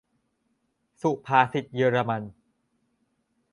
[1.01, 2.23] -สุภาษิตเยอรมัน